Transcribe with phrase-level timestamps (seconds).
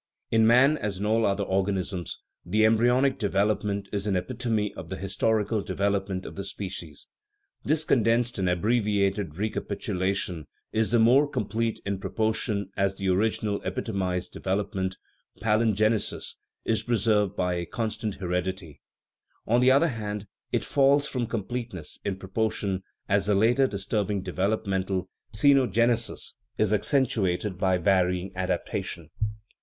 [0.31, 4.95] In man, as in all other organisms," the embryonic development is an epitome of the
[4.97, 7.05] his torical development of the species.
[7.63, 14.31] This condensed and abbreviated recapitulation is the more complete in proportion as the original epitomized
[14.33, 14.97] development
[15.39, 16.33] (palingenesis)
[16.65, 18.81] is preserved by a constant heredity;
[19.45, 24.23] on the other hand, it falls off from completeness in proportion as the later disturbing
[24.23, 24.89] development
[25.31, 29.11] (ceno genesis) is accentuated by varying adaptation."